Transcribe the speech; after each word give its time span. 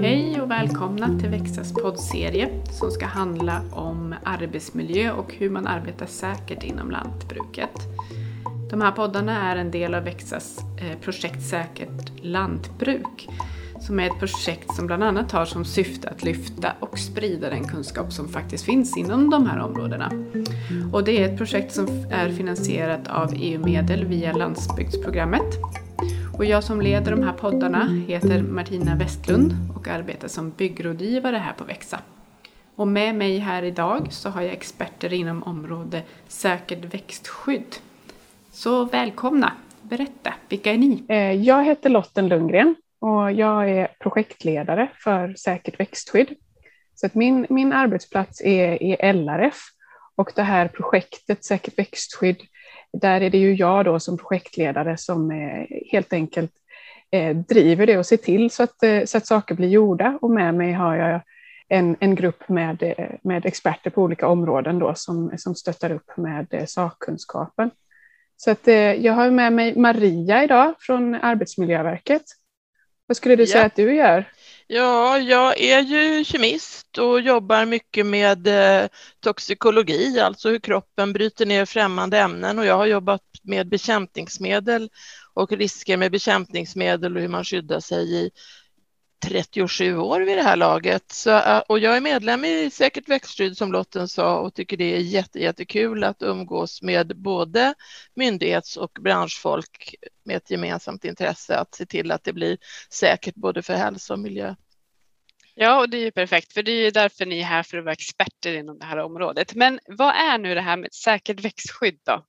Hej 0.00 0.40
och 0.40 0.50
välkomna 0.50 1.18
till 1.20 1.28
Växas 1.28 1.72
poddserie 1.72 2.48
som 2.70 2.90
ska 2.90 3.06
handla 3.06 3.62
om 3.72 4.14
arbetsmiljö 4.24 5.12
och 5.12 5.34
hur 5.34 5.50
man 5.50 5.66
arbetar 5.66 6.06
säkert 6.06 6.62
inom 6.62 6.90
lantbruket. 6.90 7.70
De 8.70 8.80
här 8.80 8.92
poddarna 8.92 9.50
är 9.52 9.56
en 9.56 9.70
del 9.70 9.94
av 9.94 10.04
Växas 10.04 10.58
eh, 10.58 10.98
projekt 11.00 11.42
Säkert 11.42 12.12
lantbruk 12.22 13.28
som 13.80 14.00
är 14.00 14.06
ett 14.06 14.18
projekt 14.18 14.74
som 14.74 14.86
bland 14.86 15.04
annat 15.04 15.32
har 15.32 15.44
som 15.44 15.64
syfte 15.64 16.08
att 16.08 16.22
lyfta 16.22 16.72
och 16.80 16.98
sprida 16.98 17.50
den 17.50 17.64
kunskap 17.64 18.12
som 18.12 18.28
faktiskt 18.28 18.64
finns 18.64 18.96
inom 18.96 19.30
de 19.30 19.46
här 19.46 19.58
områdena. 19.58 20.12
Och 20.92 21.04
det 21.04 21.22
är 21.22 21.32
ett 21.32 21.38
projekt 21.38 21.72
som 21.72 21.86
är 22.10 22.30
finansierat 22.30 23.08
av 23.08 23.32
EU-medel 23.36 24.04
via 24.04 24.32
landsbygdsprogrammet. 24.32 25.58
Och 26.40 26.46
jag 26.46 26.64
som 26.64 26.80
leder 26.80 27.10
de 27.10 27.22
här 27.22 27.32
poddarna 27.32 28.04
heter 28.08 28.42
Martina 28.42 28.96
Westlund 28.96 29.52
och 29.76 29.88
arbetar 29.88 30.28
som 30.28 30.50
byggrådgivare 30.50 31.36
här 31.36 31.52
på 31.52 31.64
Växa. 31.64 32.00
Och 32.76 32.88
med 32.88 33.14
mig 33.14 33.38
här 33.38 33.62
idag 33.62 34.12
så 34.12 34.28
har 34.28 34.42
jag 34.42 34.52
experter 34.52 35.12
inom 35.12 35.42
område 35.42 36.02
säkert 36.28 36.94
växtskydd. 36.94 37.76
Så 38.52 38.84
välkomna! 38.84 39.52
Berätta, 39.82 40.34
vilka 40.48 40.72
är 40.72 40.78
ni? 40.78 41.04
Eh, 41.08 41.32
jag 41.32 41.64
heter 41.64 41.90
Lotten 41.90 42.28
Lundgren 42.28 42.74
och 42.98 43.32
jag 43.32 43.70
är 43.70 43.88
projektledare 43.98 44.88
för 44.94 45.34
säkert 45.34 45.80
växtskydd. 45.80 46.28
Så 46.94 47.06
att 47.06 47.14
min, 47.14 47.46
min 47.50 47.72
arbetsplats 47.72 48.40
är 48.40 48.82
i 48.82 49.12
LRF 49.12 49.60
och 50.16 50.32
det 50.34 50.42
här 50.42 50.68
projektet 50.68 51.44
Säkert 51.44 51.78
växtskydd, 51.78 52.40
där 52.92 53.20
är 53.20 53.30
det 53.30 53.38
ju 53.38 53.54
jag 53.54 53.84
då 53.84 54.00
som 54.00 54.18
projektledare 54.18 54.96
som 54.96 55.30
helt 55.92 56.12
enkelt 56.12 56.52
eh, 57.10 57.36
driver 57.36 57.86
det 57.86 57.98
och 57.98 58.06
ser 58.06 58.16
till 58.16 58.50
så 58.50 58.62
att, 58.62 58.82
eh, 58.82 59.04
så 59.04 59.18
att 59.18 59.26
saker 59.26 59.54
blir 59.54 59.68
gjorda. 59.68 60.18
Och 60.20 60.30
med 60.30 60.54
mig 60.54 60.72
har 60.72 60.96
jag 60.96 61.20
en, 61.68 61.96
en 62.00 62.14
grupp 62.14 62.48
med, 62.48 62.82
eh, 62.82 63.10
med 63.22 63.46
experter 63.46 63.90
på 63.90 64.02
olika 64.02 64.28
områden 64.28 64.78
då 64.78 64.94
som, 64.94 65.32
som 65.38 65.54
stöttar 65.54 65.92
upp 65.92 66.16
med 66.16 66.64
sakkunskapen. 66.66 67.70
Så 68.36 68.50
att, 68.50 68.66
jag 68.98 69.12
har 69.12 69.30
med 69.30 69.52
mig 69.52 69.78
Maria 69.78 70.44
idag 70.44 70.74
från 70.78 71.14
Arbetsmiljöverket 71.14 72.22
vad 73.10 73.16
skulle 73.16 73.36
du 73.36 73.46
säga 73.46 73.64
att 73.64 73.76
du 73.76 73.94
gör? 73.94 74.24
Ja, 74.72 75.18
jag 75.18 75.60
är 75.60 75.80
ju 75.80 76.24
kemist 76.24 76.98
och 76.98 77.20
jobbar 77.20 77.64
mycket 77.66 78.06
med 78.06 78.46
eh, 78.46 78.88
toxikologi, 79.20 80.20
alltså 80.20 80.48
hur 80.48 80.58
kroppen 80.58 81.12
bryter 81.12 81.46
ner 81.46 81.64
främmande 81.64 82.18
ämnen. 82.18 82.58
Och 82.58 82.66
jag 82.66 82.76
har 82.76 82.86
jobbat 82.86 83.22
med 83.42 83.68
bekämpningsmedel 83.68 84.90
och 85.34 85.52
risker 85.52 85.96
med 85.96 86.12
bekämpningsmedel 86.12 87.16
och 87.16 87.22
hur 87.22 87.28
man 87.28 87.44
skyddar 87.44 87.80
sig 87.80 88.14
i 88.14 88.30
37 89.20 89.98
år 89.98 90.20
vid 90.20 90.38
det 90.38 90.42
här 90.42 90.56
laget. 90.56 91.12
Så, 91.12 91.30
eh, 91.30 91.58
och 91.58 91.78
jag 91.78 91.96
är 91.96 92.00
medlem 92.00 92.44
i 92.44 92.70
Säkert 92.70 93.08
växtskydd 93.08 93.56
som 93.56 93.72
Lotten 93.72 94.08
sa 94.08 94.38
och 94.38 94.54
tycker 94.54 94.76
det 94.76 94.94
är 94.96 94.98
jätte, 94.98 95.38
jättekul 95.38 96.04
att 96.04 96.22
umgås 96.22 96.82
med 96.82 97.16
både 97.16 97.74
myndighets 98.14 98.76
och 98.76 98.98
branschfolk 99.00 99.94
med 100.24 100.36
ett 100.36 100.50
gemensamt 100.50 101.04
intresse 101.04 101.56
att 101.56 101.74
se 101.74 101.86
till 101.86 102.12
att 102.12 102.24
det 102.24 102.32
blir 102.32 102.58
säkert 102.90 103.34
både 103.34 103.62
för 103.62 103.74
hälsa 103.74 104.14
och 104.14 104.20
miljö. 104.20 104.54
Ja, 105.54 105.80
och 105.80 105.90
det 105.90 105.96
är 105.96 106.04
ju 106.04 106.10
perfekt, 106.10 106.52
för 106.52 106.62
det 106.62 106.72
är 106.72 106.84
ju 106.84 106.90
därför 106.90 107.26
ni 107.26 107.40
är 107.40 107.44
här 107.44 107.62
för 107.62 107.78
att 107.78 107.84
vara 107.84 107.92
experter 107.92 108.54
inom 108.54 108.78
det 108.78 108.84
här 108.84 108.96
området. 108.96 109.54
Men 109.54 109.80
vad 109.88 110.14
är 110.14 110.38
nu 110.38 110.54
det 110.54 110.60
här 110.60 110.76
med 110.76 110.92
säkert 110.92 111.44
växtskydd 111.44 111.98
då? 112.02 112.24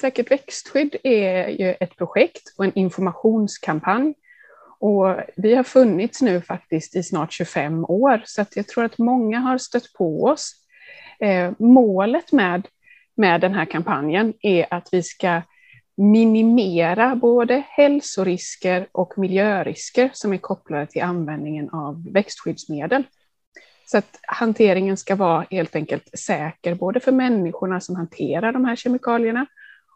Säkert 0.00 0.30
växtskydd 0.30 0.96
är 1.02 1.48
ju 1.48 1.74
ett 1.80 1.96
projekt 1.96 2.54
och 2.58 2.64
en 2.64 2.78
informationskampanj 2.78 4.14
och 4.84 5.16
vi 5.36 5.54
har 5.54 5.62
funnits 5.62 6.22
nu 6.22 6.40
faktiskt 6.40 6.96
i 6.96 7.02
snart 7.02 7.32
25 7.32 7.84
år, 7.84 8.22
så 8.24 8.42
att 8.42 8.56
jag 8.56 8.68
tror 8.68 8.84
att 8.84 8.98
många 8.98 9.38
har 9.38 9.58
stött 9.58 9.92
på 9.92 10.24
oss. 10.24 10.52
Eh, 11.20 11.52
målet 11.58 12.32
med, 12.32 12.68
med 13.16 13.40
den 13.40 13.54
här 13.54 13.64
kampanjen 13.64 14.32
är 14.40 14.66
att 14.70 14.88
vi 14.92 15.02
ska 15.02 15.42
minimera 15.96 17.14
både 17.14 17.62
hälsorisker 17.68 18.86
och 18.92 19.18
miljörisker 19.18 20.10
som 20.12 20.32
är 20.32 20.38
kopplade 20.38 20.86
till 20.86 21.02
användningen 21.02 21.70
av 21.70 22.12
växtskyddsmedel. 22.12 23.04
Så 23.86 23.98
att 23.98 24.18
hanteringen 24.22 24.96
ska 24.96 25.16
vara 25.16 25.46
helt 25.50 25.76
enkelt 25.76 26.18
säker, 26.18 26.74
både 26.74 27.00
för 27.00 27.12
människorna 27.12 27.80
som 27.80 27.96
hanterar 27.96 28.52
de 28.52 28.64
här 28.64 28.76
kemikalierna 28.76 29.46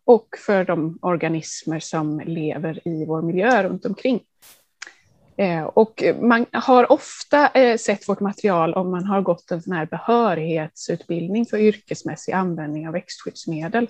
och 0.04 0.28
för 0.46 0.64
de 0.64 0.98
organismer 1.02 1.80
som 1.80 2.20
lever 2.20 2.88
i 2.88 3.04
vår 3.04 3.22
miljö 3.22 3.62
runt 3.62 3.86
omkring. 3.86 4.20
Eh, 5.38 5.62
och 5.62 6.02
man 6.20 6.46
har 6.52 6.92
ofta 6.92 7.48
eh, 7.48 7.76
sett 7.76 8.08
vårt 8.08 8.20
material 8.20 8.74
om 8.74 8.90
man 8.90 9.04
har 9.04 9.20
gått 9.20 9.50
en 9.50 9.62
sån 9.62 9.72
här 9.72 9.86
behörighetsutbildning 9.86 11.46
för 11.46 11.58
yrkesmässig 11.58 12.32
användning 12.32 12.86
av 12.86 12.92
växtskyddsmedel. 12.92 13.88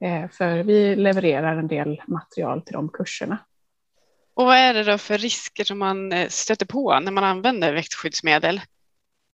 Eh, 0.00 0.30
för 0.30 0.62
vi 0.62 0.96
levererar 0.96 1.56
en 1.56 1.68
del 1.68 2.02
material 2.06 2.62
till 2.62 2.72
de 2.72 2.88
kurserna. 2.88 3.38
Och 4.34 4.44
vad 4.44 4.56
är 4.56 4.74
det 4.74 4.84
då 4.84 4.98
för 4.98 5.18
risker 5.18 5.64
som 5.64 5.78
man 5.78 6.26
stöter 6.28 6.66
på 6.66 7.00
när 7.00 7.12
man 7.12 7.24
använder 7.24 7.74
växtskyddsmedel? 7.74 8.60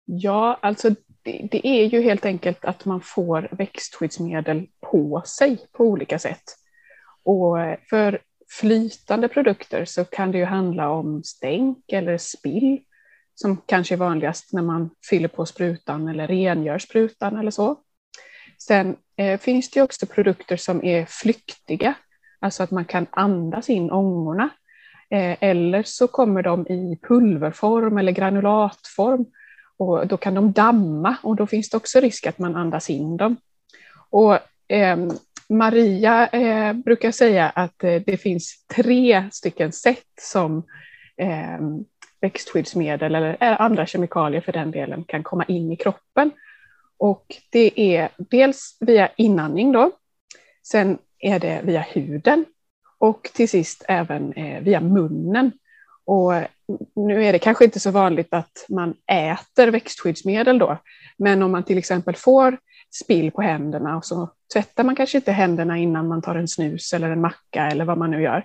Ja, 0.05 0.59
alltså 0.63 0.91
det, 1.23 1.49
det 1.51 1.67
är 1.67 1.85
ju 1.85 2.03
helt 2.03 2.25
enkelt 2.25 2.65
att 2.65 2.85
man 2.85 3.01
får 3.01 3.49
växtskyddsmedel 3.51 4.67
på 4.81 5.23
sig 5.27 5.59
på 5.73 5.85
olika 5.85 6.19
sätt. 6.19 6.45
Och 7.23 7.57
för 7.91 8.21
flytande 8.51 9.29
produkter 9.29 9.85
så 9.85 10.05
kan 10.05 10.33
det 10.33 10.39
ju 10.39 10.45
handla 10.45 10.91
om 10.91 11.23
stänk 11.25 11.93
eller 11.93 12.19
spill 12.19 12.81
som 13.35 13.57
kanske 13.67 13.95
är 13.95 13.97
vanligast 13.97 14.53
när 14.53 14.63
man 14.63 14.91
fyller 15.11 15.29
på 15.29 15.47
sprutan 15.47 16.09
eller 16.09 16.27
rengör 16.27 16.79
sprutan 16.79 17.37
eller 17.37 17.51
så. 17.51 17.77
Sen 18.59 18.97
eh, 19.17 19.41
finns 19.41 19.71
det 19.71 19.83
också 19.83 20.07
produkter 20.07 20.57
som 20.57 20.85
är 20.85 21.07
flyktiga, 21.07 21.95
alltså 22.41 22.63
att 22.63 22.71
man 22.71 22.85
kan 22.85 23.07
andas 23.11 23.71
in 23.71 23.91
ångorna. 23.91 24.49
Eh, 25.11 25.37
eller 25.41 25.83
så 25.83 26.09
kommer 26.09 26.43
de 26.43 26.67
i 26.67 26.99
pulverform 27.03 27.99
eller 27.99 28.13
granulatform 28.13 29.27
och 29.77 30.07
då 30.07 30.17
kan 30.17 30.35
de 30.35 30.53
damma 30.53 31.17
och 31.23 31.37
då 31.37 31.47
finns 31.47 31.71
det 31.71 31.77
också 31.77 32.01
risk 32.01 32.27
att 32.27 32.39
man 32.39 32.57
andas 32.57 32.91
in 32.91 33.17
dem. 33.17 33.37
Och, 34.11 34.39
eh, 34.73 34.97
Maria 35.49 36.27
eh, 36.27 36.73
brukar 36.73 37.11
säga 37.11 37.49
att 37.49 37.85
eh, 37.85 38.03
det 38.07 38.17
finns 38.17 38.65
tre 38.75 39.29
stycken 39.33 39.73
sätt 39.73 40.07
som 40.21 40.63
eh, 41.17 41.59
växtskyddsmedel 42.21 43.15
eller 43.15 43.37
eh, 43.41 43.61
andra 43.61 43.87
kemikalier 43.87 44.41
för 44.41 44.53
den 44.53 44.71
delen 44.71 45.05
kan 45.05 45.23
komma 45.23 45.45
in 45.45 45.73
i 45.73 45.77
kroppen. 45.77 46.31
Och 46.99 47.37
det 47.51 47.81
är 47.81 48.09
dels 48.17 48.77
via 48.81 49.09
inandning 49.17 49.73
då, 49.73 49.91
sen 50.63 50.99
är 51.19 51.39
det 51.39 51.61
via 51.65 51.81
huden 51.81 52.45
och 52.99 53.31
till 53.35 53.49
sist 53.49 53.85
även 53.89 54.33
eh, 54.33 54.63
via 54.63 54.81
munnen. 54.81 55.53
Och 56.05 56.33
nu 56.97 57.25
är 57.25 57.33
det 57.33 57.39
kanske 57.39 57.65
inte 57.65 57.81
så 57.81 57.91
vanligt 57.91 58.35
att 58.35 58.67
man 58.69 58.95
äter 59.07 59.69
växtskyddsmedel 59.69 60.59
då, 60.59 60.79
men 61.17 61.43
om 61.43 61.53
man 61.53 61.65
till 61.65 61.79
exempel 61.79 62.17
får 62.17 62.59
spill 62.91 63.31
på 63.31 63.43
händerna 63.43 63.97
och 63.97 64.05
så 64.05 64.31
tvättar 64.53 64.85
man 64.85 64.97
kanske 64.97 65.19
inte 65.19 65.33
händerna 65.33 65.79
innan 65.79 66.09
man 66.09 66.23
tar 66.23 66.35
en 66.35 66.49
snus 66.49 66.93
eller 66.93 67.11
en 67.11 67.21
macka 67.21 67.67
eller 67.67 67.85
vad 67.85 67.99
man 67.99 68.11
nu 68.11 68.23
gör. 68.23 68.45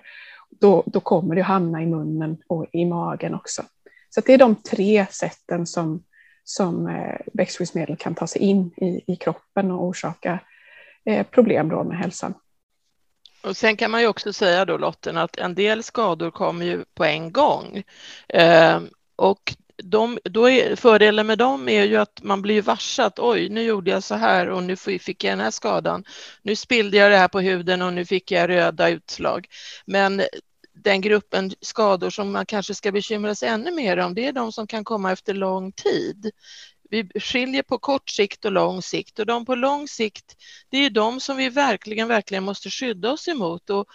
Då, 0.60 0.82
då 0.86 1.00
kommer 1.00 1.34
det 1.34 1.42
hamna 1.42 1.82
i 1.82 1.86
munnen 1.86 2.36
och 2.46 2.66
i 2.72 2.84
magen 2.84 3.34
också. 3.34 3.62
Så 4.10 4.20
det 4.20 4.34
är 4.34 4.38
de 4.38 4.54
tre 4.54 5.06
sätten 5.10 5.66
som, 5.66 6.02
som 6.44 6.86
eh, 6.88 7.16
växtskyddsmedel 7.32 7.96
kan 7.96 8.14
ta 8.14 8.26
sig 8.26 8.42
in 8.42 8.70
i, 8.76 9.12
i 9.12 9.16
kroppen 9.16 9.70
och 9.70 9.84
orsaka 9.84 10.38
eh, 11.04 11.26
problem 11.26 11.68
då 11.68 11.84
med 11.84 11.98
hälsan. 11.98 12.34
Och 13.42 13.56
sen 13.56 13.76
kan 13.76 13.90
man 13.90 14.00
ju 14.00 14.06
också 14.06 14.32
säga 14.32 14.64
då 14.64 14.76
Lotten 14.76 15.16
att 15.16 15.36
en 15.36 15.54
del 15.54 15.82
skador 15.82 16.30
kommer 16.30 16.66
ju 16.66 16.84
på 16.94 17.04
en 17.04 17.32
gång. 17.32 17.82
Eh, 18.28 18.80
och 19.16 19.54
de, 19.82 20.18
då 20.24 20.50
är, 20.50 20.76
fördelen 20.76 21.26
med 21.26 21.38
dem 21.38 21.68
är 21.68 21.84
ju 21.84 21.96
att 21.96 22.22
man 22.22 22.42
blir 22.42 22.62
varse 22.62 23.04
att 23.04 23.18
oj, 23.18 23.48
nu 23.48 23.62
gjorde 23.62 23.90
jag 23.90 24.02
så 24.02 24.14
här 24.14 24.48
och 24.48 24.62
nu 24.62 24.76
fick 24.76 25.24
jag 25.24 25.32
den 25.32 25.40
här 25.40 25.50
skadan. 25.50 26.04
Nu 26.42 26.56
spillde 26.56 26.96
jag 26.96 27.10
det 27.10 27.16
här 27.16 27.28
på 27.28 27.40
huden 27.40 27.82
och 27.82 27.92
nu 27.92 28.04
fick 28.04 28.30
jag 28.30 28.48
röda 28.48 28.88
utslag. 28.88 29.46
Men 29.86 30.22
den 30.74 31.00
gruppen 31.00 31.52
skador 31.60 32.10
som 32.10 32.32
man 32.32 32.46
kanske 32.46 32.74
ska 32.74 32.92
bekymra 32.92 33.34
sig 33.34 33.48
ännu 33.48 33.70
mer 33.70 33.96
om, 33.96 34.14
det 34.14 34.26
är 34.26 34.32
de 34.32 34.52
som 34.52 34.66
kan 34.66 34.84
komma 34.84 35.12
efter 35.12 35.34
lång 35.34 35.72
tid. 35.72 36.30
Vi 36.90 37.10
skiljer 37.20 37.62
på 37.62 37.78
kort 37.78 38.10
sikt 38.10 38.44
och 38.44 38.52
lång 38.52 38.82
sikt 38.82 39.18
och 39.18 39.26
de 39.26 39.46
på 39.46 39.54
lång 39.54 39.88
sikt, 39.88 40.36
det 40.70 40.78
är 40.78 40.90
de 40.90 41.20
som 41.20 41.36
vi 41.36 41.48
verkligen, 41.48 42.08
verkligen 42.08 42.44
måste 42.44 42.70
skydda 42.70 43.12
oss 43.12 43.28
emot. 43.28 43.70
Och 43.70 43.86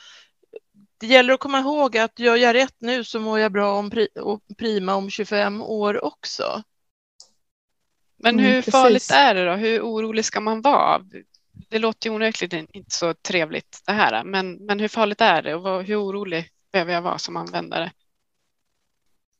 det 0.99 1.07
gäller 1.07 1.33
att 1.33 1.39
komma 1.39 1.59
ihåg 1.59 1.97
att 1.97 2.19
gör 2.19 2.35
jag 2.35 2.55
rätt 2.55 2.75
nu 2.79 3.03
så 3.03 3.19
mår 3.19 3.39
jag 3.39 3.51
bra 3.51 3.79
om 3.79 3.91
och 4.21 4.41
prima 4.57 4.95
om 4.95 5.09
25 5.09 5.61
år 5.61 6.05
också. 6.05 6.63
Men 8.17 8.33
mm, 8.33 8.45
hur 8.45 8.51
mm, 8.51 8.63
farligt 8.63 9.11
är 9.11 9.35
det 9.35 9.45
då? 9.45 9.51
Hur 9.51 9.81
orolig 9.81 10.25
ska 10.25 10.39
man 10.39 10.61
vara? 10.61 11.01
Det 11.69 11.79
låter 11.79 12.09
ju 12.09 12.15
onekligen 12.15 12.67
inte 12.73 12.95
så 12.95 13.13
trevligt 13.13 13.81
det 13.85 13.91
här, 13.91 14.23
men, 14.23 14.53
men 14.65 14.79
hur 14.79 14.87
farligt 14.87 15.21
är 15.21 15.41
det 15.41 15.55
och 15.55 15.83
hur 15.83 16.03
orolig 16.03 16.49
behöver 16.71 16.93
jag 16.93 17.01
vara 17.01 17.17
som 17.17 17.37
användare? 17.37 17.91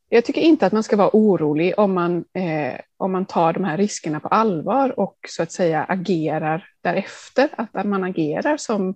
Jag 0.10 0.26
tycker 0.26 0.42
inte 0.42 0.66
att 0.66 0.74
man 0.74 0.84
ska 0.84 0.96
vara 0.96 1.10
orolig 1.14 1.80
om 1.80 1.94
man, 1.94 2.26
eh, 2.34 2.80
om 2.98 3.12
man 3.12 3.26
tar 3.26 3.54
de 3.54 3.64
här 3.64 3.78
riskerna 3.78 4.20
på 4.20 4.28
allvar 4.28 5.00
och 5.00 5.18
så 5.28 5.44
att 5.44 5.52
säga 5.52 5.84
agerar 5.84 6.70
därefter. 6.82 7.50
Att 7.58 7.86
man 7.86 8.04
agerar 8.04 8.58
som, 8.58 8.96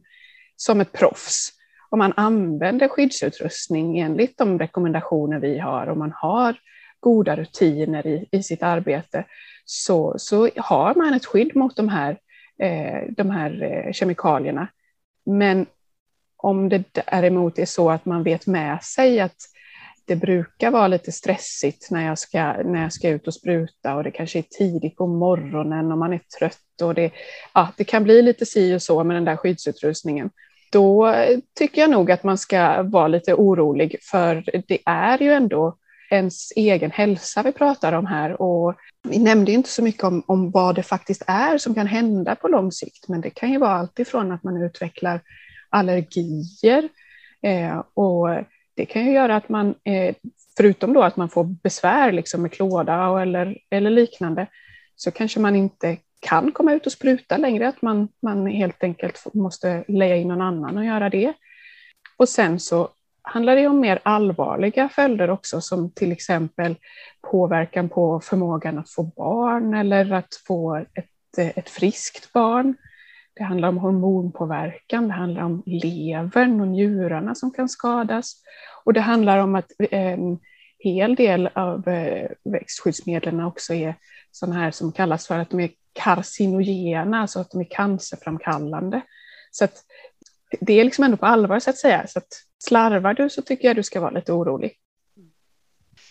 som 0.55 0.81
ett 0.81 0.91
proffs. 0.91 1.51
Om 1.93 1.99
man 1.99 2.13
använder 2.15 2.87
skyddsutrustning 2.87 3.99
enligt 3.99 4.37
de 4.37 4.59
rekommendationer 4.59 5.39
vi 5.39 5.59
har, 5.59 5.87
om 5.87 5.99
man 5.99 6.13
har 6.15 6.55
goda 6.99 7.35
rutiner 7.35 8.07
i, 8.07 8.27
i 8.31 8.43
sitt 8.43 8.63
arbete, 8.63 9.25
så, 9.65 10.15
så 10.17 10.49
har 10.55 10.95
man 10.95 11.13
ett 11.13 11.25
skydd 11.25 11.55
mot 11.55 11.75
de 11.75 11.89
här, 11.89 12.17
eh, 12.59 13.11
de 13.17 13.29
här 13.29 13.63
eh, 13.63 13.91
kemikalierna. 13.91 14.67
Men 15.25 15.65
om 16.37 16.69
det 16.69 16.83
däremot 16.91 17.59
är 17.59 17.65
så 17.65 17.89
att 17.91 18.05
man 18.05 18.23
vet 18.23 18.47
med 18.47 18.83
sig 18.83 19.19
att 19.19 19.37
det 20.05 20.15
brukar 20.15 20.71
vara 20.71 20.87
lite 20.87 21.11
stressigt 21.11 21.91
när 21.91 22.05
jag, 22.05 22.19
ska, 22.19 22.53
när 22.63 22.81
jag 22.81 22.93
ska 22.93 23.09
ut 23.09 23.27
och 23.27 23.33
spruta 23.33 23.95
och 23.95 24.03
det 24.03 24.11
kanske 24.11 24.39
är 24.39 24.45
tidigt 24.57 24.95
på 24.95 25.07
morgonen 25.07 25.91
och 25.91 25.97
man 25.97 26.13
är 26.13 26.21
trött 26.39 26.81
och 26.81 26.93
det, 26.93 27.11
ja, 27.53 27.67
det 27.77 27.83
kan 27.83 28.03
bli 28.03 28.21
lite 28.21 28.45
si 28.45 28.75
och 28.75 28.81
så 28.81 29.03
med 29.03 29.15
den 29.15 29.25
där 29.25 29.35
skyddsutrustningen. 29.35 30.29
Då 30.73 31.15
tycker 31.57 31.81
jag 31.81 31.89
nog 31.89 32.11
att 32.11 32.23
man 32.23 32.37
ska 32.37 32.83
vara 32.83 33.07
lite 33.07 33.33
orolig 33.33 33.95
för 34.01 34.43
det 34.67 34.79
är 34.85 35.21
ju 35.23 35.33
ändå 35.33 35.77
ens 36.09 36.51
egen 36.55 36.91
hälsa 36.91 37.43
vi 37.43 37.51
pratar 37.51 37.93
om 37.93 38.05
här. 38.05 38.41
Och 38.41 38.75
vi 39.03 39.19
nämnde 39.19 39.51
inte 39.51 39.69
så 39.69 39.83
mycket 39.83 40.03
om, 40.03 40.23
om 40.27 40.51
vad 40.51 40.75
det 40.75 40.83
faktiskt 40.83 41.23
är 41.27 41.57
som 41.57 41.75
kan 41.75 41.87
hända 41.87 42.35
på 42.35 42.47
lång 42.47 42.71
sikt, 42.71 43.07
men 43.07 43.21
det 43.21 43.29
kan 43.29 43.51
ju 43.51 43.57
vara 43.57 43.71
allt 43.71 43.99
ifrån 43.99 44.31
att 44.31 44.43
man 44.43 44.61
utvecklar 44.61 45.21
allergier 45.69 46.89
eh, 47.41 47.83
och 47.93 48.27
det 48.75 48.85
kan 48.85 49.05
ju 49.05 49.11
göra 49.11 49.35
att 49.35 49.49
man, 49.49 49.75
eh, 49.83 50.15
förutom 50.57 50.93
då 50.93 51.03
att 51.03 51.17
man 51.17 51.29
får 51.29 51.43
besvär 51.43 52.11
liksom 52.11 52.41
med 52.41 52.51
klåda 52.51 53.21
eller, 53.21 53.57
eller 53.69 53.89
liknande, 53.89 54.47
så 54.95 55.11
kanske 55.11 55.39
man 55.39 55.55
inte 55.55 55.97
kan 56.23 56.51
komma 56.51 56.73
ut 56.73 56.85
och 56.85 56.91
spruta 56.91 57.37
längre, 57.37 57.67
att 57.67 57.81
man, 57.81 58.07
man 58.21 58.47
helt 58.47 58.83
enkelt 58.83 59.33
måste 59.33 59.83
leja 59.87 60.15
in 60.15 60.27
någon 60.27 60.41
annan 60.41 60.77
och 60.77 60.85
göra 60.85 61.09
det. 61.09 61.33
Och 62.17 62.29
sen 62.29 62.59
så 62.59 62.89
handlar 63.21 63.55
det 63.55 63.67
om 63.67 63.79
mer 63.79 63.99
allvarliga 64.03 64.89
följder 64.89 65.29
också, 65.29 65.61
som 65.61 65.91
till 65.91 66.11
exempel 66.11 66.75
påverkan 67.31 67.89
på 67.89 68.19
förmågan 68.19 68.77
att 68.77 68.89
få 68.89 69.03
barn 69.03 69.73
eller 69.73 70.11
att 70.11 70.35
få 70.47 70.75
ett, 70.75 71.57
ett 71.57 71.69
friskt 71.69 72.33
barn. 72.33 72.75
Det 73.35 73.43
handlar 73.43 73.69
om 73.69 73.77
hormonpåverkan, 73.77 75.07
det 75.07 75.13
handlar 75.13 75.43
om 75.43 75.63
levern 75.65 76.61
och 76.61 76.67
njurarna 76.67 77.35
som 77.35 77.51
kan 77.51 77.69
skadas. 77.69 78.35
Och 78.83 78.93
det 78.93 79.01
handlar 79.01 79.37
om 79.37 79.55
att 79.55 79.71
en 79.91 80.39
hel 80.79 81.15
del 81.15 81.49
av 81.53 81.87
eh, 81.87 82.29
växtskyddsmedlen 82.43 83.39
också 83.39 83.73
är 83.73 83.95
sådana 84.31 84.59
här 84.59 84.71
som 84.71 84.91
kallas 84.91 85.27
för 85.27 85.39
att 85.39 85.49
de 85.49 85.59
är 85.59 85.69
karcinogena, 85.93 87.21
alltså 87.21 87.39
att 87.39 87.51
de 87.51 87.61
är 87.61 87.69
cancerframkallande. 87.69 89.01
Så 89.51 89.65
att 89.65 89.83
det 90.59 90.79
är 90.79 90.83
liksom 90.83 91.03
ändå 91.03 91.17
på 91.17 91.25
allvar 91.25 91.59
så 91.59 91.69
att 91.69 91.77
säga. 91.77 92.07
Så 92.07 92.19
att 92.19 92.43
slarvar 92.63 93.13
du 93.13 93.29
så 93.29 93.41
tycker 93.41 93.67
jag 93.67 93.75
du 93.75 93.83
ska 93.83 93.99
vara 93.99 94.11
lite 94.11 94.33
orolig. 94.33 94.77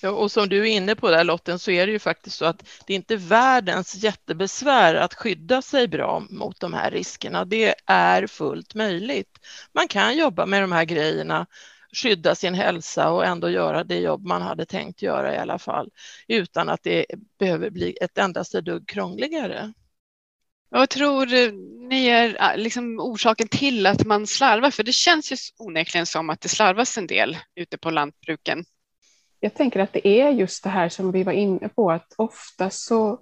Ja, 0.02 0.11
och 0.11 0.32
som 0.32 0.49
du 0.49 0.58
är 0.58 0.76
inne 0.76 0.94
på 0.94 1.11
där 1.11 1.25
Lotten 1.25 1.58
så 1.58 1.70
är 1.70 1.87
det 1.87 1.93
ju 1.93 1.99
faktiskt 1.99 2.37
så 2.37 2.44
att 2.44 2.69
det 2.87 2.93
är 2.93 2.96
inte 2.96 3.17
världens 3.17 3.94
jättebesvär 3.94 4.94
att 4.94 5.14
skydda 5.14 5.62
sig 5.62 5.88
bra 5.88 6.23
mot 6.31 6.61
de 6.61 6.73
här 6.73 6.90
riskerna. 6.90 7.44
Det 7.44 7.75
är 7.87 8.26
fullt 8.26 8.75
möjligt. 8.75 9.38
Man 9.73 9.88
kan 9.88 10.17
jobba 10.17 10.46
med 10.46 10.62
de 10.62 10.73
här 10.73 10.84
grejerna, 10.84 11.46
skydda 11.93 12.35
sin 12.35 12.55
hälsa 12.55 13.11
och 13.11 13.25
ändå 13.25 13.50
göra 13.50 13.85
det 13.85 13.99
jobb 13.99 14.27
man 14.27 14.43
hade 14.43 14.67
tänkt 14.67 15.03
göra 15.03 15.35
i 15.35 15.39
alla 15.39 15.59
fall 15.59 15.91
utan 16.29 16.69
att 16.69 16.83
det 16.83 17.06
behöver 17.39 17.71
bli 17.71 17.97
ett 18.00 18.19
endaste 18.19 18.61
dugg 18.61 18.89
krångligare. 18.89 19.73
Vad 20.69 20.89
tror 20.89 21.27
ni 21.89 22.06
är 22.06 22.56
liksom 22.56 23.00
orsaken 23.00 23.49
till 23.49 23.87
att 23.87 24.05
man 24.05 24.27
slarvar? 24.27 24.71
För 24.71 24.83
det 24.83 24.93
känns 24.93 25.33
ju 25.33 25.37
onekligen 25.59 26.06
som 26.06 26.31
att 26.31 26.41
det 26.41 26.49
slarvas 26.49 26.99
en 26.99 27.06
del 27.06 27.37
ute 27.55 27.79
på 27.79 27.91
lantbruken. 27.91 28.65
Jag 29.41 29.55
tänker 29.55 29.81
att 29.81 29.93
det 29.93 30.09
är 30.09 30.31
just 30.31 30.65
det 30.65 30.71
här 30.71 30.89
som 30.89 31.12
vi 31.12 31.23
var 31.23 31.33
inne 31.33 31.69
på, 31.69 31.91
att 31.91 32.15
ofta 32.17 32.71
så, 32.71 33.21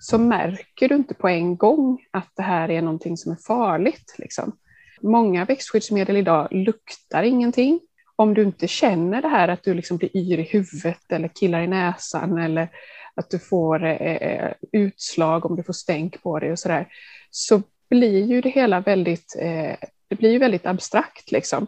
så 0.00 0.18
märker 0.18 0.88
du 0.88 0.94
inte 0.94 1.14
på 1.14 1.28
en 1.28 1.56
gång 1.56 1.98
att 2.10 2.32
det 2.36 2.42
här 2.42 2.70
är 2.70 2.82
någonting 2.82 3.16
som 3.16 3.32
är 3.32 3.36
farligt. 3.36 4.14
Liksom. 4.18 4.56
Många 5.00 5.44
växtskyddsmedel 5.44 6.16
idag 6.16 6.48
luktar 6.50 7.22
ingenting. 7.22 7.80
Om 8.20 8.34
du 8.34 8.42
inte 8.42 8.68
känner 8.68 9.22
det 9.22 9.28
här 9.28 9.48
att 9.48 9.62
du 9.62 9.74
liksom 9.74 9.96
blir 9.96 10.16
yr 10.16 10.38
i 10.38 10.42
huvudet 10.42 11.12
eller 11.12 11.28
killar 11.28 11.60
i 11.60 11.66
näsan 11.66 12.38
eller 12.38 12.68
att 13.14 13.30
du 13.30 13.38
får 13.38 13.84
eh, 13.84 13.92
eh, 13.92 14.52
utslag 14.72 15.46
om 15.46 15.56
du 15.56 15.62
får 15.62 15.72
stänk 15.72 16.22
på 16.22 16.38
dig 16.38 16.52
och 16.52 16.58
sådär, 16.58 16.88
så 17.30 17.62
blir 17.90 18.24
ju 18.24 18.40
det 18.40 18.48
hela 18.48 18.80
väldigt, 18.80 19.36
eh, 19.38 19.74
det 20.08 20.16
blir 20.16 20.30
ju 20.30 20.38
väldigt 20.38 20.66
abstrakt 20.66 21.32
liksom. 21.32 21.66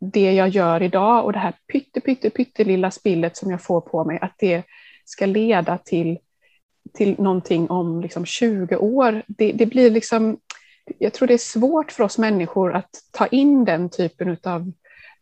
Det 0.00 0.32
jag 0.32 0.48
gör 0.48 0.82
idag 0.82 1.24
och 1.24 1.32
det 1.32 1.38
här 1.38 1.54
pytte, 1.72 2.00
pytte, 2.00 2.30
pyttelilla 2.30 2.90
spillet 2.90 3.36
som 3.36 3.50
jag 3.50 3.62
får 3.62 3.80
på 3.80 4.04
mig, 4.04 4.18
att 4.22 4.34
det 4.38 4.62
ska 5.04 5.26
leda 5.26 5.78
till, 5.78 6.18
till 6.94 7.14
någonting 7.18 7.70
om 7.70 8.00
liksom 8.00 8.26
20 8.26 8.76
år, 8.76 9.22
det, 9.28 9.52
det 9.52 9.66
blir 9.66 9.90
liksom, 9.90 10.38
jag 10.98 11.12
tror 11.12 11.28
det 11.28 11.34
är 11.34 11.38
svårt 11.38 11.92
för 11.92 12.04
oss 12.04 12.18
människor 12.18 12.74
att 12.74 12.90
ta 13.12 13.26
in 13.26 13.64
den 13.64 13.90
typen 13.90 14.36
av, 14.44 14.72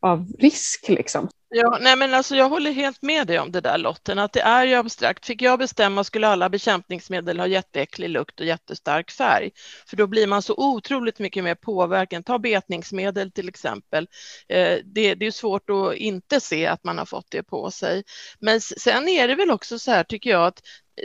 av 0.04 0.26
risk. 0.38 0.88
Liksom. 0.88 1.28
Ja, 1.48 1.78
nej 1.80 1.96
men 1.96 2.14
alltså 2.14 2.36
jag 2.36 2.48
håller 2.48 2.72
helt 2.72 3.02
med 3.02 3.26
dig 3.26 3.38
om 3.38 3.52
det 3.52 3.60
där 3.60 3.78
Lotten, 3.78 4.18
att 4.18 4.32
det 4.32 4.40
är 4.40 4.66
ju 4.66 4.74
abstrakt. 4.74 5.26
Fick 5.26 5.42
jag 5.42 5.58
bestämma 5.58 6.04
skulle 6.04 6.28
alla 6.28 6.48
bekämpningsmedel 6.48 7.40
ha 7.40 7.46
jätteäcklig 7.46 8.08
lukt 8.08 8.40
och 8.40 8.46
jättestark 8.46 9.10
färg, 9.10 9.50
för 9.86 9.96
då 9.96 10.06
blir 10.06 10.26
man 10.26 10.42
så 10.42 10.54
otroligt 10.56 11.18
mycket 11.18 11.44
mer 11.44 11.54
påverkan. 11.54 12.22
Ta 12.22 12.38
betningsmedel 12.38 13.32
till 13.32 13.48
exempel. 13.48 14.08
Eh, 14.48 14.78
det, 14.84 15.14
det 15.14 15.26
är 15.26 15.30
svårt 15.30 15.70
att 15.70 15.94
inte 15.94 16.40
se 16.40 16.66
att 16.66 16.84
man 16.84 16.98
har 16.98 17.06
fått 17.06 17.30
det 17.30 17.42
på 17.42 17.70
sig. 17.70 18.04
Men 18.40 18.60
sen 18.60 19.08
är 19.08 19.28
det 19.28 19.34
väl 19.34 19.50
också 19.50 19.78
så 19.78 19.90
här 19.90 20.04
tycker 20.04 20.30
jag 20.30 20.46
att 20.46 20.60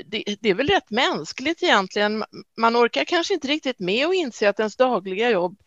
det, 0.05 0.23
det, 0.41 0.49
är 0.49 0.53
väl 0.53 0.67
rätt 0.67 0.89
mänskligt 0.89 1.63
egentligen. 1.63 2.23
Man 2.57 2.77
orkar 2.77 3.05
kanske 3.05 3.33
inte 3.33 3.47
riktigt 3.47 3.79
med 3.79 4.07
att 4.07 4.15
inse 4.15 4.49
att 4.49 4.59
ens 4.59 4.75
dagliga 4.75 5.29
jobb 5.29 5.59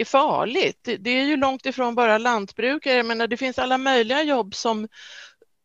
är 0.00 0.04
farligt. 0.04 0.88
Det 0.98 1.10
är 1.10 1.24
ju 1.24 1.36
långt 1.36 1.66
ifrån 1.66 1.94
bara 1.94 2.18
lantbrukare, 2.18 3.02
men 3.02 3.18
det 3.18 3.36
finns 3.36 3.58
alla 3.58 3.78
möjliga 3.78 4.22
jobb 4.22 4.54
som 4.54 4.88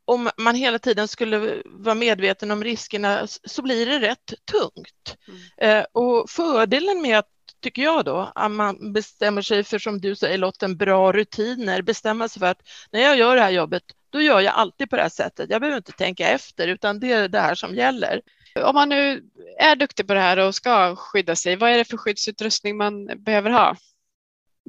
om 0.06 0.30
man 0.38 0.56
hela 0.56 0.80
tiden 0.80 1.08
skulle 1.08 1.62
vara 1.66 1.96
medveten 1.96 2.52
om 2.52 2.64
riskerna 2.64 3.28
så 3.28 3.62
blir 3.62 3.86
det 3.86 4.00
rätt 4.00 4.34
tungt. 4.52 5.18
Mm. 5.28 5.80
Eh, 5.80 5.86
och 5.92 6.30
fördelen 6.30 7.02
med 7.02 7.20
att 7.20 7.30
tycker 7.62 7.82
jag 7.82 8.06
då, 8.06 8.32
att 8.36 8.52
man 8.52 8.94
bestämmer 8.94 9.42
sig 9.42 9.64
för, 9.64 9.80
som 9.80 10.02
du 10.02 10.16
säger 10.16 10.38
Lotten, 10.38 10.78
bra 10.78 11.12
rutiner, 11.12 11.82
bestämma 11.82 12.28
sig 12.28 12.40
för 12.40 12.48
att 12.48 12.62
när 12.92 13.02
jag 13.02 13.18
gör 13.18 13.36
det 13.36 13.42
här 13.42 13.52
jobbet, 13.52 13.84
då 14.10 14.22
gör 14.22 14.42
jag 14.42 14.54
alltid 14.54 14.90
på 14.90 14.96
det 14.96 15.02
här 15.02 15.10
sättet. 15.10 15.50
Jag 15.50 15.62
behöver 15.62 15.78
inte 15.78 15.92
tänka 15.92 16.30
efter, 16.30 16.68
utan 16.68 17.00
det 17.00 17.12
är 17.12 17.28
det 17.28 17.40
här 17.40 17.56
som 17.56 17.76
gäller. 17.76 18.22
Om 18.64 18.76
man 18.76 18.90
nu 18.90 19.24
är 19.60 19.76
duktig 19.76 20.08
på 20.08 20.14
det 20.14 20.20
här 20.20 20.38
och 20.38 20.56
ska 20.56 20.96
skydda 20.96 21.36
sig, 21.36 21.56
vad 21.56 21.72
är 21.72 21.78
det 21.78 21.86
för 21.86 21.98
skyddsutrustning 21.98 22.78
man 22.78 23.24
behöver 23.24 23.50
ha? 23.50 23.76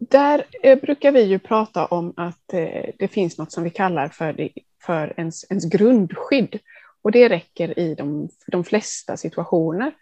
Där 0.00 0.44
eh, 0.62 0.80
brukar 0.80 1.12
vi 1.12 1.22
ju 1.22 1.38
prata 1.38 1.86
om 1.86 2.12
att 2.16 2.52
eh, 2.52 2.90
det 2.98 3.08
finns 3.08 3.38
något 3.38 3.52
som 3.52 3.64
vi 3.64 3.70
kallar 3.70 4.08
för, 4.08 4.48
för 4.82 5.14
ens, 5.16 5.50
ens 5.50 5.64
grundskydd. 5.64 6.58
Och 7.02 7.12
det 7.12 7.28
räcker 7.28 7.78
i 7.78 7.94
de, 7.94 8.28
de 8.46 8.64
flesta 8.64 9.16
situationer. 9.16 9.92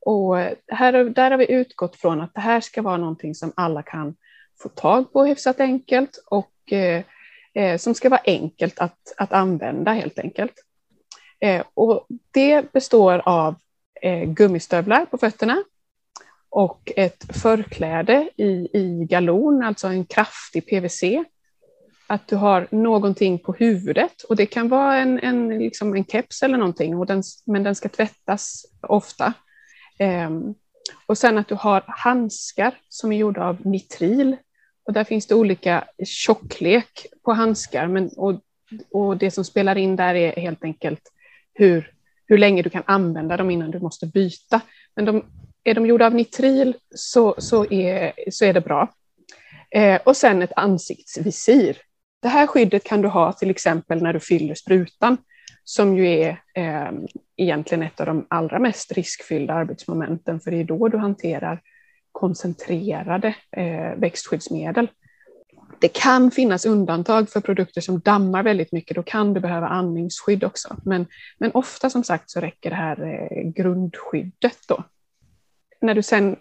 Och 0.00 0.40
eh, 0.40 0.52
här, 0.68 0.92
där 0.92 1.30
har 1.30 1.38
vi 1.38 1.52
utgått 1.52 1.96
från 1.96 2.20
att 2.20 2.34
det 2.34 2.40
här 2.40 2.60
ska 2.60 2.82
vara 2.82 2.96
någonting 2.96 3.34
som 3.34 3.52
alla 3.56 3.82
kan 3.82 4.16
få 4.62 4.68
tag 4.68 5.12
på 5.12 5.24
hyfsat 5.24 5.60
enkelt 5.60 6.24
och 6.26 6.72
eh, 6.72 7.02
eh 7.54 7.76
som 7.76 7.94
ska 7.94 8.08
vara 8.08 8.22
enkelt 8.24 8.78
att, 8.78 9.14
att 9.16 9.32
använda 9.32 9.92
helt 9.92 10.18
enkelt. 10.18 10.52
Eh, 11.40 11.64
och 11.74 12.06
det 12.30 12.72
består 12.72 13.22
av 13.24 13.54
eh, 14.02 14.24
gummistövlar 14.24 15.06
på 15.06 15.18
fötterna 15.18 15.64
och 16.56 16.92
ett 16.96 17.36
förkläde 17.42 18.30
i, 18.36 18.68
i 18.72 19.06
galon, 19.10 19.62
alltså 19.62 19.86
en 19.86 20.04
kraftig 20.04 20.66
PVC. 20.66 21.02
Att 22.06 22.28
du 22.28 22.36
har 22.36 22.66
någonting 22.70 23.38
på 23.38 23.52
huvudet 23.52 24.22
och 24.22 24.36
det 24.36 24.46
kan 24.46 24.68
vara 24.68 24.96
en, 24.96 25.20
en, 25.20 25.58
liksom 25.58 25.94
en 25.94 26.04
keps 26.04 26.42
eller 26.42 26.58
någonting, 26.58 26.98
och 26.98 27.06
den, 27.06 27.22
men 27.46 27.62
den 27.62 27.74
ska 27.74 27.88
tvättas 27.88 28.64
ofta. 28.80 29.32
Um, 30.28 30.54
och 31.06 31.18
sen 31.18 31.38
att 31.38 31.48
du 31.48 31.54
har 31.54 31.84
handskar 31.86 32.74
som 32.88 33.12
är 33.12 33.16
gjorda 33.16 33.44
av 33.44 33.66
nitril. 33.66 34.36
Och 34.86 34.92
där 34.92 35.04
finns 35.04 35.26
det 35.26 35.34
olika 35.34 35.84
tjocklek 36.04 37.06
på 37.24 37.32
handskar, 37.32 37.86
men, 37.86 38.10
och, 38.16 38.40
och 38.90 39.16
det 39.16 39.30
som 39.30 39.44
spelar 39.44 39.78
in 39.78 39.96
där 39.96 40.14
är 40.14 40.40
helt 40.40 40.64
enkelt 40.64 41.12
hur, 41.54 41.92
hur 42.26 42.38
länge 42.38 42.62
du 42.62 42.70
kan 42.70 42.82
använda 42.86 43.36
dem 43.36 43.50
innan 43.50 43.70
du 43.70 43.80
måste 43.80 44.06
byta. 44.06 44.60
Men 44.94 45.04
de 45.04 45.24
är 45.66 45.74
de 45.74 45.86
gjorda 45.86 46.06
av 46.06 46.14
nitril 46.14 46.76
så, 46.94 47.34
så, 47.38 47.72
är, 47.72 48.12
så 48.30 48.44
är 48.44 48.52
det 48.52 48.60
bra. 48.60 48.92
Eh, 49.70 50.00
och 50.04 50.16
sen 50.16 50.42
ett 50.42 50.52
ansiktsvisir. 50.56 51.76
Det 52.22 52.28
här 52.28 52.46
skyddet 52.46 52.84
kan 52.84 53.02
du 53.02 53.08
ha 53.08 53.32
till 53.32 53.50
exempel 53.50 54.02
när 54.02 54.12
du 54.12 54.20
fyller 54.20 54.54
sprutan, 54.54 55.16
som 55.64 55.96
ju 55.96 56.08
är 56.08 56.28
eh, 56.54 56.90
egentligen 57.36 57.82
ett 57.82 58.00
av 58.00 58.06
de 58.06 58.26
allra 58.30 58.58
mest 58.58 58.92
riskfyllda 58.92 59.54
arbetsmomenten, 59.54 60.40
för 60.40 60.50
det 60.50 60.60
är 60.60 60.64
då 60.64 60.88
du 60.88 60.98
hanterar 60.98 61.60
koncentrerade 62.12 63.34
eh, 63.56 63.94
växtskyddsmedel. 63.96 64.88
Det 65.80 65.88
kan 65.88 66.30
finnas 66.30 66.66
undantag 66.66 67.30
för 67.30 67.40
produkter 67.40 67.80
som 67.80 68.00
dammar 68.00 68.42
väldigt 68.42 68.72
mycket, 68.72 68.94
då 68.94 69.02
kan 69.02 69.34
du 69.34 69.40
behöva 69.40 69.68
andningsskydd 69.68 70.44
också. 70.44 70.76
Men, 70.84 71.06
men 71.38 71.50
ofta 71.52 71.90
som 71.90 72.04
sagt 72.04 72.30
så 72.30 72.40
räcker 72.40 72.70
det 72.70 72.76
här 72.76 73.02
eh, 73.02 73.50
grundskyddet 73.50 74.58
då. 74.68 74.84
När 75.86 75.94
du 75.94 76.02
sen 76.02 76.36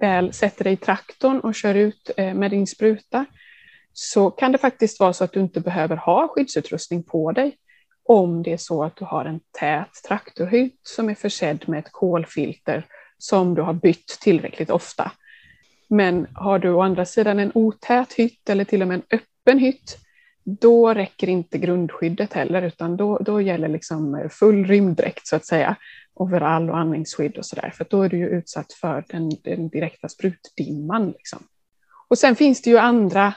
väl 0.00 0.32
sätter 0.32 0.64
dig 0.64 0.72
i 0.72 0.76
traktorn 0.76 1.40
och 1.40 1.54
kör 1.54 1.74
ut 1.74 2.10
eh, 2.16 2.34
med 2.34 2.50
din 2.50 2.66
spruta 2.66 3.24
så 3.92 4.30
kan 4.30 4.52
det 4.52 4.58
faktiskt 4.58 5.00
vara 5.00 5.12
så 5.12 5.24
att 5.24 5.32
du 5.32 5.40
inte 5.40 5.60
behöver 5.60 5.96
ha 5.96 6.28
skyddsutrustning 6.28 7.02
på 7.02 7.32
dig 7.32 7.56
om 8.04 8.42
det 8.42 8.52
är 8.52 8.56
så 8.56 8.84
att 8.84 8.96
du 8.96 9.04
har 9.04 9.24
en 9.24 9.40
tät 9.58 9.90
traktorhytt 10.08 10.80
som 10.82 11.08
är 11.08 11.14
försedd 11.14 11.68
med 11.68 11.78
ett 11.78 11.92
kolfilter 11.92 12.86
som 13.18 13.54
du 13.54 13.62
har 13.62 13.72
bytt 13.72 14.18
tillräckligt 14.20 14.70
ofta. 14.70 15.12
Men 15.88 16.26
har 16.34 16.58
du 16.58 16.70
å 16.70 16.80
andra 16.80 17.04
sidan 17.04 17.38
en 17.38 17.52
otät 17.54 18.12
hytt 18.12 18.50
eller 18.50 18.64
till 18.64 18.82
och 18.82 18.88
med 18.88 18.94
en 18.94 19.18
öppen 19.18 19.58
hytt, 19.58 19.98
då 20.48 20.94
räcker 20.94 21.28
inte 21.28 21.58
grundskyddet 21.58 22.32
heller, 22.32 22.62
utan 22.62 22.96
då, 22.96 23.18
då 23.18 23.40
gäller 23.40 23.68
liksom 23.68 24.28
full 24.30 24.66
rymddräkt 24.66 25.26
så 25.26 25.36
att 25.36 25.46
säga, 25.46 25.76
overall 26.14 26.70
och 26.70 26.78
andningsskydd 26.78 27.38
och 27.38 27.46
sådär, 27.46 27.72
för 27.76 27.86
då 27.90 28.02
är 28.02 28.08
du 28.08 28.16
ju 28.16 28.28
utsatt 28.28 28.72
för 28.72 29.04
den, 29.08 29.30
den 29.44 29.68
direkta 29.68 30.08
sprutdimman. 30.08 31.10
Liksom. 31.10 31.38
Och 32.08 32.18
sen 32.18 32.36
finns 32.36 32.62
det 32.62 32.70
ju 32.70 32.78
andra, 32.78 33.34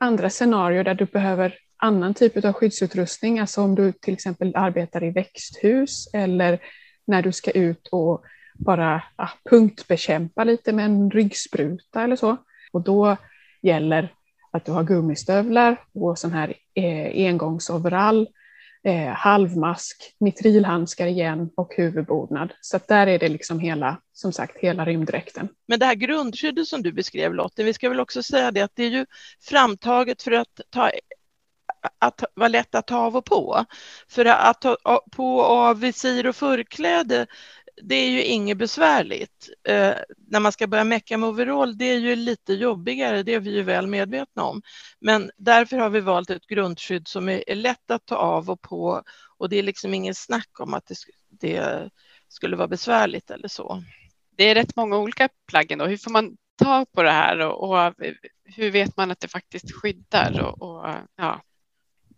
andra 0.00 0.30
scenarier 0.30 0.84
där 0.84 0.94
du 0.94 1.04
behöver 1.04 1.54
annan 1.76 2.14
typ 2.14 2.44
av 2.44 2.52
skyddsutrustning, 2.52 3.38
alltså 3.38 3.62
om 3.62 3.74
du 3.74 3.92
till 3.92 4.14
exempel 4.14 4.52
arbetar 4.56 5.04
i 5.04 5.10
växthus 5.10 6.08
eller 6.12 6.58
när 7.06 7.22
du 7.22 7.32
ska 7.32 7.50
ut 7.50 7.88
och 7.92 8.24
bara 8.54 9.02
ja, 9.16 9.30
punktbekämpa 9.50 10.44
lite 10.44 10.72
med 10.72 10.84
en 10.84 11.10
ryggspruta 11.10 12.02
eller 12.02 12.16
så. 12.16 12.36
Och 12.72 12.82
då 12.82 13.16
gäller 13.62 14.12
att 14.54 14.64
du 14.64 14.72
har 14.72 14.84
gummistövlar 14.84 15.80
och 15.94 16.18
sån 16.18 16.32
här 16.32 16.54
eh, 16.74 17.26
engångsoverall, 17.26 18.28
eh, 18.84 19.08
halvmask, 19.08 20.14
mitrilhandskar 20.20 21.06
igen 21.06 21.50
och 21.56 21.74
huvudbonad. 21.76 22.52
Så 22.60 22.80
där 22.88 23.06
är 23.06 23.18
det 23.18 23.28
liksom 23.28 23.58
hela, 23.60 24.00
som 24.12 24.32
sagt, 24.32 24.58
hela 24.58 24.84
rymddräkten. 24.84 25.48
Men 25.68 25.78
det 25.78 25.86
här 25.86 25.94
grundskyddet 25.94 26.68
som 26.68 26.82
du 26.82 26.92
beskrev 26.92 27.34
Lotten, 27.34 27.66
vi 27.66 27.74
ska 27.74 27.88
väl 27.88 28.00
också 28.00 28.22
säga 28.22 28.50
det 28.50 28.60
att 28.60 28.72
det 28.74 28.84
är 28.84 28.90
ju 28.90 29.06
framtaget 29.40 30.22
för 30.22 30.32
att 30.32 30.60
ta 30.70 30.90
att 31.98 32.24
vara 32.34 32.48
lätt 32.48 32.74
att 32.74 32.86
ta 32.86 32.96
av 32.96 33.16
och 33.16 33.24
på. 33.24 33.64
För 34.08 34.24
att 34.24 34.60
ta 34.60 34.76
på 35.12 35.36
och 35.36 35.56
av 35.56 35.80
visir 35.80 36.26
och 36.26 36.36
förkläde 36.36 37.26
det 37.82 37.94
är 37.94 38.10
ju 38.10 38.24
inget 38.24 38.58
besvärligt. 38.58 39.50
Eh, 39.68 39.94
när 40.28 40.40
man 40.40 40.52
ska 40.52 40.66
börja 40.66 40.84
mecka 40.84 41.18
med 41.18 41.28
overall, 41.28 41.78
det 41.78 41.84
är 41.84 41.98
ju 41.98 42.16
lite 42.16 42.54
jobbigare, 42.54 43.22
det 43.22 43.34
är 43.34 43.40
vi 43.40 43.50
ju 43.50 43.62
väl 43.62 43.86
medvetna 43.86 44.42
om. 44.44 44.62
Men 45.00 45.30
därför 45.36 45.76
har 45.76 45.90
vi 45.90 46.00
valt 46.00 46.30
ett 46.30 46.46
grundskydd 46.46 47.08
som 47.08 47.28
är, 47.28 47.50
är 47.50 47.54
lätt 47.54 47.90
att 47.90 48.06
ta 48.06 48.16
av 48.16 48.50
och 48.50 48.60
på 48.60 49.02
och 49.38 49.48
det 49.48 49.56
är 49.56 49.62
liksom 49.62 49.94
ingen 49.94 50.14
snack 50.14 50.60
om 50.60 50.74
att 50.74 50.86
det, 50.86 50.96
det 51.28 51.90
skulle 52.28 52.56
vara 52.56 52.68
besvärligt 52.68 53.30
eller 53.30 53.48
så. 53.48 53.82
Det 54.36 54.44
är 54.44 54.54
rätt 54.54 54.76
många 54.76 54.98
olika 54.98 55.28
plagg 55.46 55.72
ändå. 55.72 55.86
Hur 55.86 55.96
får 55.96 56.10
man 56.10 56.36
tag 56.62 56.92
på 56.92 57.02
det 57.02 57.10
här 57.10 57.38
och, 57.38 57.70
och 57.70 57.94
hur 58.44 58.70
vet 58.70 58.96
man 58.96 59.10
att 59.10 59.20
det 59.20 59.28
faktiskt 59.28 59.72
skyddar? 59.72 60.40
Och, 60.40 60.62
och, 60.62 60.94
ja. 61.16 61.40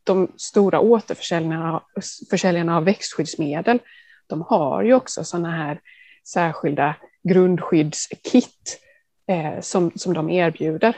De 0.05 0.33
stora 0.37 0.81
återförsäljarna 0.81 2.77
av 2.77 2.85
växtsskyddsmedel 2.85 3.79
de 4.27 4.43
har 4.43 4.83
ju 4.83 4.95
också 4.95 5.25
sådana 5.25 5.51
här 5.51 5.81
särskilda 6.29 6.95
grundskyddskit 7.29 8.81
eh, 9.29 9.61
som, 9.61 9.93
som 9.95 10.15
de 10.15 10.31
erbjuder. 10.31 10.97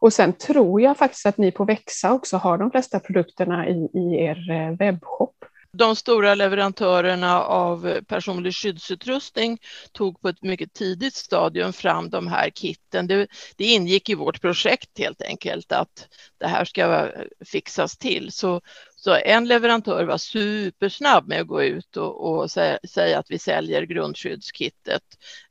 Och 0.00 0.12
sen 0.12 0.32
tror 0.32 0.80
jag 0.80 0.96
faktiskt 0.96 1.26
att 1.26 1.38
ni 1.38 1.50
på 1.50 1.64
Växa 1.64 2.12
också 2.12 2.36
har 2.36 2.58
de 2.58 2.70
flesta 2.70 3.00
produkterna 3.00 3.68
i, 3.68 3.90
i 3.94 4.24
er 4.24 4.50
eh, 4.50 4.76
webbshop 4.76 5.44
de 5.76 5.96
stora 5.96 6.34
leverantörerna 6.34 7.42
av 7.42 8.00
personlig 8.08 8.54
skyddsutrustning 8.54 9.58
tog 9.92 10.20
på 10.20 10.28
ett 10.28 10.42
mycket 10.42 10.72
tidigt 10.72 11.14
stadium 11.14 11.72
fram 11.72 12.10
de 12.10 12.26
här 12.26 12.50
kitten. 12.50 13.06
Det, 13.06 13.26
det 13.56 13.64
ingick 13.64 14.08
i 14.08 14.14
vårt 14.14 14.40
projekt 14.40 14.98
helt 14.98 15.22
enkelt 15.22 15.72
att 15.72 16.08
det 16.38 16.46
här 16.46 16.64
ska 16.64 17.10
fixas 17.46 17.98
till. 17.98 18.32
Så, 18.32 18.60
så 18.96 19.14
en 19.14 19.48
leverantör 19.48 20.04
var 20.04 20.18
supersnabb 20.18 21.28
med 21.28 21.40
att 21.40 21.46
gå 21.46 21.62
ut 21.62 21.96
och, 21.96 22.28
och 22.28 22.50
säga, 22.50 22.78
säga, 22.88 23.18
att 23.18 23.30
vi 23.30 23.38
säljer 23.38 23.82
grundskyddskittet 23.82 25.02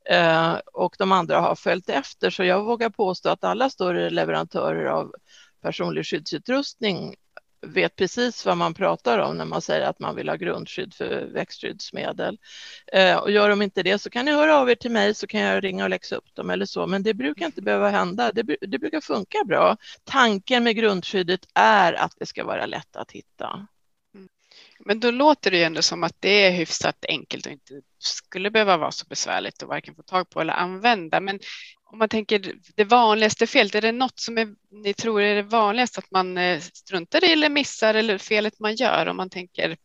eh, 0.09 0.53
och 0.73 0.95
de 0.97 1.11
andra 1.11 1.39
har 1.39 1.55
följt 1.55 1.89
efter. 1.89 2.29
Så 2.29 2.43
jag 2.43 2.63
vågar 2.63 2.89
påstå 2.89 3.29
att 3.29 3.43
alla 3.43 3.69
större 3.69 4.09
leverantörer 4.09 4.85
av 4.85 5.11
personlig 5.61 6.05
skyddsutrustning 6.05 7.15
vet 7.65 7.95
precis 7.95 8.45
vad 8.45 8.57
man 8.57 8.73
pratar 8.73 9.19
om 9.19 9.37
när 9.37 9.45
man 9.45 9.61
säger 9.61 9.85
att 9.85 9.99
man 9.99 10.15
vill 10.15 10.29
ha 10.29 10.35
grundskydd 10.35 10.93
för 10.93 11.25
växtskyddsmedel. 11.33 12.37
Eh, 12.93 13.17
och 13.17 13.31
gör 13.31 13.49
de 13.49 13.61
inte 13.61 13.83
det 13.83 13.99
så 13.99 14.09
kan 14.09 14.25
ni 14.25 14.31
höra 14.31 14.57
av 14.57 14.69
er 14.69 14.75
till 14.75 14.91
mig 14.91 15.13
så 15.13 15.27
kan 15.27 15.41
jag 15.41 15.63
ringa 15.63 15.83
och 15.83 15.89
läxa 15.89 16.15
upp 16.15 16.35
dem 16.35 16.49
eller 16.49 16.65
så. 16.65 16.87
Men 16.87 17.03
det 17.03 17.13
brukar 17.13 17.45
inte 17.45 17.61
behöva 17.61 17.89
hända. 17.89 18.31
Det, 18.31 18.57
det 18.61 18.79
brukar 18.79 19.01
funka 19.01 19.37
bra. 19.45 19.77
Tanken 20.03 20.63
med 20.63 20.75
grundskyddet 20.75 21.47
är 21.53 21.93
att 21.93 22.13
det 22.19 22.25
ska 22.25 22.43
vara 22.43 22.65
lätt 22.65 22.95
att 22.95 23.11
hitta. 23.11 23.67
Men 24.85 24.99
då 24.99 25.11
låter 25.11 25.51
det 25.51 25.57
ju 25.57 25.63
ändå 25.63 25.81
som 25.81 26.03
att 26.03 26.15
det 26.19 26.45
är 26.45 26.51
hyfsat 26.51 27.05
enkelt 27.07 27.45
och 27.45 27.51
inte 27.51 27.73
skulle 27.99 28.51
behöva 28.51 28.77
vara 28.77 28.91
så 28.91 29.05
besvärligt 29.09 29.63
att 29.63 29.69
varken 29.69 29.95
få 29.95 30.01
tag 30.01 30.29
på 30.29 30.41
eller 30.41 30.53
använda. 30.53 31.19
Men 31.19 31.39
om 31.83 31.99
man 31.99 32.09
tänker 32.09 32.53
det 32.75 32.83
vanligaste 32.83 33.47
felet, 33.47 33.75
är 33.75 33.81
det 33.81 33.91
något 33.91 34.19
som 34.19 34.37
är, 34.37 34.47
ni 34.71 34.93
tror 34.93 35.21
är 35.21 35.35
det 35.35 35.41
vanligaste 35.41 35.99
att 35.99 36.11
man 36.11 36.37
eh, 36.37 36.59
struntar 36.59 37.23
i 37.23 37.33
eller 37.33 37.49
missar 37.49 37.93
eller 37.93 38.17
felet 38.17 38.59
man 38.59 38.75
gör 38.75 39.05
om 39.05 39.17
man 39.17 39.29
tänker 39.29 39.77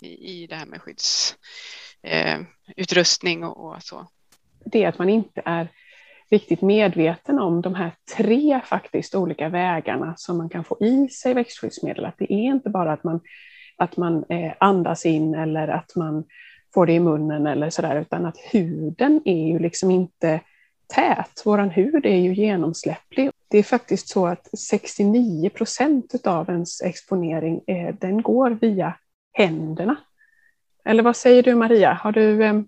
i, 0.00 0.42
i 0.42 0.46
det 0.46 0.54
här 0.54 0.66
med 0.66 0.80
skyddsutrustning 0.82 3.42
eh, 3.42 3.48
och, 3.48 3.74
och, 3.74 3.82
så? 3.82 4.06
Det 4.64 4.84
är 4.84 4.88
att 4.88 4.98
man 4.98 5.08
inte 5.08 5.42
är 5.44 5.68
riktigt 6.30 6.62
medveten 6.62 7.38
om 7.38 7.60
de 7.60 7.74
här 7.74 7.92
tre 8.16 8.60
faktiskt 8.64 9.14
olika 9.14 9.48
vägarna 9.48 10.14
som 10.16 10.38
man 10.38 10.48
kan 10.48 10.64
få 10.64 10.78
i 10.80 11.08
sig 11.08 11.34
växtskyddsmedel. 11.34 12.04
Att 12.04 12.18
det 12.18 12.32
är 12.32 12.54
inte 12.54 12.70
bara 12.70 12.92
att 12.92 13.04
man, 13.04 13.20
att 13.76 13.96
man 13.96 14.24
eh, 14.28 14.52
andas 14.60 15.06
in 15.06 15.34
eller 15.34 15.68
att 15.68 15.96
man 15.96 16.24
får 16.74 16.86
det 16.86 16.92
i 16.92 17.00
munnen 17.00 17.46
eller 17.46 17.70
sådär, 17.70 18.00
utan 18.00 18.26
att 18.26 18.36
huden 18.52 19.20
är 19.24 19.46
ju 19.46 19.58
liksom 19.58 19.90
inte 19.90 20.40
tät. 20.86 21.42
Vår 21.44 21.58
hud 21.58 22.06
är 22.06 22.16
ju 22.16 22.34
genomsläpplig. 22.34 23.30
Det 23.48 23.58
är 23.58 23.62
faktiskt 23.62 24.08
så 24.08 24.26
att 24.26 24.58
69 24.58 25.50
procent 25.50 26.26
av 26.26 26.50
ens 26.50 26.82
exponering 26.82 27.60
eh, 27.66 27.94
den 28.00 28.22
går 28.22 28.50
via 28.50 28.94
händerna. 29.32 29.96
Eller 30.84 31.02
vad 31.02 31.16
säger 31.16 31.42
du 31.42 31.54
Maria? 31.54 31.92
Har 31.92 32.12
du 32.12 32.44
eh... 32.44 32.60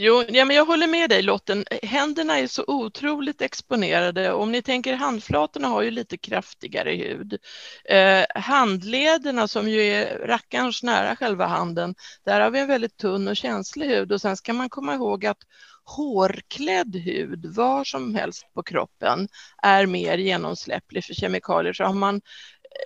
Jo, 0.00 0.24
ja, 0.28 0.44
men 0.44 0.56
jag 0.56 0.64
håller 0.64 0.86
med 0.86 1.10
dig 1.10 1.22
Lotten. 1.22 1.64
Händerna 1.82 2.38
är 2.38 2.46
så 2.46 2.64
otroligt 2.66 3.42
exponerade. 3.42 4.32
Om 4.32 4.52
ni 4.52 4.62
tänker 4.62 4.94
handflatorna 4.94 5.68
har 5.68 5.82
ju 5.82 5.90
lite 5.90 6.18
kraftigare 6.18 6.90
hud. 6.90 7.38
Eh, 7.84 8.24
handlederna 8.34 9.48
som 9.48 9.68
ju 9.68 9.80
är 9.80 10.18
rackarns 10.18 10.82
nära 10.82 11.16
själva 11.16 11.46
handen, 11.46 11.94
där 12.24 12.40
har 12.40 12.50
vi 12.50 12.58
en 12.60 12.68
väldigt 12.68 12.96
tunn 12.96 13.28
och 13.28 13.36
känslig 13.36 13.86
hud 13.88 14.12
och 14.12 14.20
sen 14.20 14.36
ska 14.36 14.52
man 14.52 14.68
komma 14.68 14.94
ihåg 14.94 15.26
att 15.26 15.38
hårklädd 15.84 16.96
hud 16.96 17.46
var 17.46 17.84
som 17.84 18.14
helst 18.14 18.54
på 18.54 18.62
kroppen 18.62 19.28
är 19.62 19.86
mer 19.86 20.18
genomsläpplig 20.18 21.04
för 21.04 21.14
kemikalier. 21.14 21.72
Så 21.72 21.84
har 21.84 21.94
man 21.94 22.20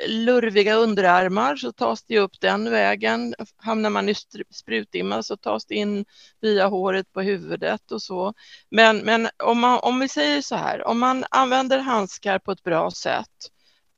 lurviga 0.06 0.75
underarmar 0.75 1.56
så 1.56 1.72
tas 1.72 2.04
det 2.04 2.18
upp 2.18 2.40
den 2.40 2.70
vägen. 2.70 3.34
Hamnar 3.56 3.90
man 3.90 4.08
i 4.08 4.14
sprutdimma 4.50 5.22
så 5.22 5.37
tas 5.37 5.66
det 5.66 5.75
in 5.75 6.04
via 6.40 6.66
håret 6.66 7.12
på 7.12 7.22
huvudet 7.22 7.92
och 7.92 8.02
så. 8.02 8.34
Men, 8.70 8.99
men 8.99 9.28
om, 9.44 9.61
man, 9.61 9.78
om 9.78 10.00
vi 10.00 10.08
säger 10.08 10.42
så 10.42 10.56
här, 10.56 10.87
om 10.87 10.99
man 10.99 11.25
använder 11.30 11.78
handskar 11.78 12.38
på 12.38 12.52
ett 12.52 12.62
bra 12.62 12.90
sätt 12.90 13.52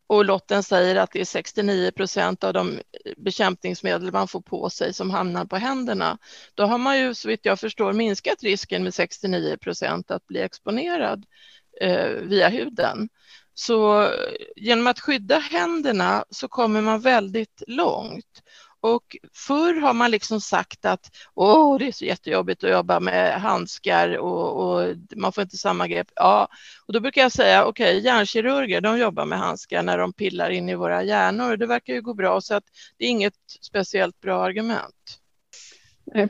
och 0.06 0.24
Lotten 0.24 0.62
säger 0.62 0.96
att 0.96 1.10
det 1.12 1.20
är 1.20 1.24
69 1.24 1.90
procent 1.90 2.44
av 2.44 2.52
de 2.52 2.80
bekämpningsmedel 3.16 4.12
man 4.12 4.28
får 4.28 4.40
på 4.40 4.70
sig 4.70 4.92
som 4.92 5.10
hamnar 5.10 5.44
på 5.44 5.56
händerna. 5.56 6.18
Då 6.54 6.64
har 6.64 6.78
man 6.78 6.98
ju 6.98 7.14
så 7.14 7.28
vitt 7.28 7.44
jag 7.44 7.60
förstår 7.60 7.92
minskat 7.92 8.42
risken 8.42 8.84
med 8.84 8.94
69 8.94 9.56
procent 9.56 10.10
att 10.10 10.26
bli 10.26 10.40
exponerad 10.40 11.26
eh, 11.80 12.08
via 12.08 12.48
huden. 12.48 13.08
Så 13.54 14.10
genom 14.56 14.86
att 14.86 15.00
skydda 15.00 15.38
händerna 15.38 16.24
så 16.30 16.48
kommer 16.48 16.82
man 16.82 17.00
väldigt 17.00 17.62
långt. 17.66 18.42
Och 18.80 19.16
förr 19.32 19.80
har 19.80 19.94
man 19.94 20.10
liksom 20.10 20.40
sagt 20.40 20.84
att 20.84 21.10
åh, 21.34 21.78
det 21.78 21.88
är 21.88 21.92
så 21.92 22.04
jättejobbigt 22.04 22.64
att 22.64 22.70
jobba 22.70 23.00
med 23.00 23.40
handskar 23.40 24.18
och, 24.18 24.64
och 24.64 24.94
man 25.16 25.32
får 25.32 25.42
inte 25.42 25.56
samma 25.56 25.88
grepp. 25.88 26.06
Ja, 26.14 26.48
och 26.86 26.92
då 26.92 27.00
brukar 27.00 27.22
jag 27.22 27.32
säga 27.32 27.64
okej, 27.64 27.98
okay, 27.98 28.00
hjärnkirurger, 28.00 28.80
de 28.80 28.98
jobbar 28.98 29.24
med 29.26 29.38
handskar 29.38 29.82
när 29.82 29.98
de 29.98 30.12
pillar 30.12 30.50
in 30.50 30.68
i 30.68 30.74
våra 30.74 31.02
hjärnor. 31.02 31.50
och 31.52 31.58
Det 31.58 31.66
verkar 31.66 31.94
ju 31.94 32.02
gå 32.02 32.14
bra, 32.14 32.40
så 32.40 32.54
att 32.54 32.64
det 32.98 33.04
är 33.04 33.08
inget 33.08 33.34
speciellt 33.60 34.20
bra 34.20 34.44
argument. 34.44 35.20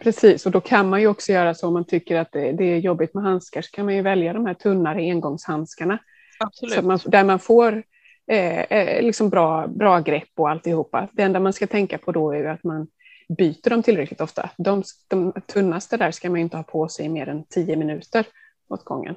Precis, 0.03 0.47
och 0.47 0.53
då 0.53 0.61
kan 0.61 0.89
man 0.89 1.01
ju 1.01 1.07
också 1.07 1.33
göra 1.33 1.55
så 1.55 1.67
om 1.67 1.73
man 1.73 1.85
tycker 1.85 2.17
att 2.17 2.33
det, 2.33 2.65
är 2.65 2.79
jobbigt 2.79 3.15
med 3.15 3.25
handskar 3.25 3.63
så 3.63 3.71
kan 3.71 3.85
man 3.85 3.95
ju 3.95 4.03
välja 4.03 4.33
de 4.33 4.47
här 4.47 4.55
tunnare 4.55 4.99
engångshandskarna. 4.99 5.99
Absolut. 6.39 6.75
Så 6.75 6.83
man, 6.83 6.99
där 7.07 7.25
man 7.25 7.39
får 7.39 7.83
eh, 8.27 8.61
eh, 8.61 9.03
liksom 9.03 9.31
bra, 9.31 9.67
bra 9.67 10.01
grepp 10.01 10.29
och 10.37 10.51
alltihopa. 10.51 11.09
Det 11.13 11.23
enda 11.23 11.41
man 11.41 11.53
ska 11.53 11.67
tänka 11.67 11.99
på 11.99 12.13
då 12.13 12.33
är 12.33 12.45
att 12.45 12.65
man 12.65 12.87
byter 13.29 13.71
dem 13.71 13.83
tillräckligt 13.83 14.21
ofta. 14.21 14.51
De, 14.57 14.83
de 15.09 15.33
tunnaste 15.47 15.97
där 15.97 16.11
ska 16.11 16.31
man 16.31 16.41
inte 16.41 16.57
ha 16.57 16.65
på 16.65 16.89
sig 16.89 17.09
mer 17.09 17.29
än 17.29 17.45
tio 17.45 17.77
minuter 17.77 18.27
åt 18.69 18.85
gången. 18.85 19.17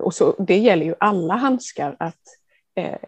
Och 0.00 0.14
så, 0.14 0.34
det 0.38 0.58
gäller 0.58 0.86
ju 0.86 0.94
alla 1.00 1.34
handskar 1.34 1.96
att 1.98 2.22
eh, 2.74 2.98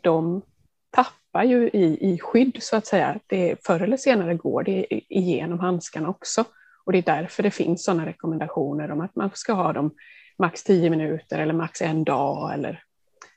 de 0.00 0.42
tappar 0.90 1.44
ju 1.44 1.68
i, 1.68 1.98
i 2.00 2.18
skydd 2.18 2.56
så 2.60 2.76
att 2.76 2.86
säga. 2.86 3.20
Det, 3.26 3.66
förr 3.66 3.80
eller 3.80 3.96
senare 3.96 4.34
går 4.34 4.62
det 4.62 4.86
igenom 4.90 5.60
handskarna 5.60 6.08
också. 6.08 6.44
Och 6.84 6.92
det 6.92 6.98
är 6.98 7.20
därför 7.20 7.42
det 7.42 7.50
finns 7.50 7.84
sådana 7.84 8.06
rekommendationer 8.06 8.90
om 8.90 9.00
att 9.00 9.16
man 9.16 9.30
ska 9.34 9.52
ha 9.52 9.72
dem 9.72 9.90
max 10.38 10.62
tio 10.62 10.90
minuter 10.90 11.38
eller 11.38 11.54
max 11.54 11.82
en 11.82 12.04
dag 12.04 12.54
eller 12.54 12.82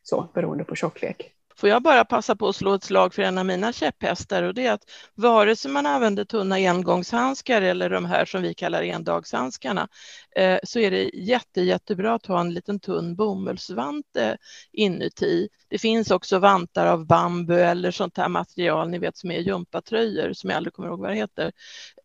så 0.04 0.30
beroende 0.34 0.63
på 0.63 0.75
tjocklek. 0.75 1.34
Får 1.59 1.69
jag 1.69 1.83
bara 1.83 2.05
passa 2.05 2.35
på 2.35 2.47
att 2.47 2.55
slå 2.55 2.73
ett 2.73 2.83
slag 2.83 3.13
för 3.13 3.21
en 3.21 3.37
av 3.37 3.45
mina 3.45 3.73
käpphästar 3.73 4.43
och 4.43 4.53
det 4.53 4.65
är 4.65 4.73
att 4.73 4.83
vare 5.15 5.55
sig 5.55 5.71
man 5.71 5.85
använder 5.85 6.25
tunna 6.25 6.55
engångshandskar 6.55 7.61
eller 7.61 7.89
de 7.89 8.05
här 8.05 8.25
som 8.25 8.41
vi 8.41 8.53
kallar 8.53 8.83
endagshandskarna 8.83 9.87
eh, 10.35 10.59
så 10.63 10.79
är 10.79 10.91
det 10.91 11.03
jätte, 11.13 11.61
jättebra 11.61 12.13
att 12.13 12.25
ha 12.25 12.39
en 12.39 12.53
liten 12.53 12.79
tunn 12.79 13.15
bomullsvante 13.15 14.37
inuti. 14.71 15.47
Det 15.69 15.77
finns 15.77 16.11
också 16.11 16.39
vantar 16.39 16.85
av 16.85 17.05
bambu 17.05 17.59
eller 17.59 17.91
sånt 17.91 18.17
här 18.17 18.29
material, 18.29 18.89
ni 18.89 18.99
vet 18.99 19.17
som 19.17 19.31
är 19.31 19.39
gympatröjor 19.39 20.33
som 20.33 20.49
jag 20.49 20.57
aldrig 20.57 20.73
kommer 20.73 20.89
ihåg 20.89 20.99
vad 20.99 21.09
det 21.09 21.15
heter. 21.15 21.51